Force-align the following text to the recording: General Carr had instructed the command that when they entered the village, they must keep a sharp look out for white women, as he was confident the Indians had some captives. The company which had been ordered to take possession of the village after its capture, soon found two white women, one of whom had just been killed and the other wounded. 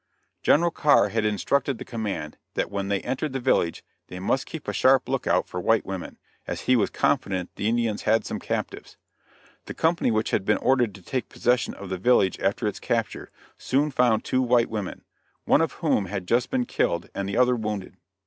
General 0.41 0.71
Carr 0.71 1.09
had 1.09 1.25
instructed 1.25 1.77
the 1.77 1.85
command 1.85 2.35
that 2.55 2.71
when 2.71 2.87
they 2.87 3.01
entered 3.01 3.33
the 3.33 3.39
village, 3.39 3.83
they 4.07 4.19
must 4.19 4.47
keep 4.47 4.67
a 4.67 4.73
sharp 4.73 5.07
look 5.07 5.27
out 5.27 5.47
for 5.47 5.59
white 5.59 5.85
women, 5.85 6.17
as 6.47 6.61
he 6.61 6.75
was 6.75 6.89
confident 6.89 7.51
the 7.55 7.69
Indians 7.69 8.01
had 8.01 8.25
some 8.25 8.39
captives. 8.39 8.97
The 9.65 9.75
company 9.75 10.09
which 10.09 10.31
had 10.31 10.43
been 10.43 10.57
ordered 10.57 10.95
to 10.95 11.03
take 11.03 11.29
possession 11.29 11.75
of 11.75 11.89
the 11.89 11.99
village 11.99 12.39
after 12.39 12.65
its 12.65 12.79
capture, 12.79 13.29
soon 13.59 13.91
found 13.91 14.23
two 14.25 14.41
white 14.41 14.71
women, 14.71 15.03
one 15.45 15.61
of 15.61 15.73
whom 15.73 16.07
had 16.07 16.27
just 16.27 16.49
been 16.49 16.65
killed 16.65 17.07
and 17.13 17.29
the 17.29 17.37
other 17.37 17.55
wounded. 17.55 17.95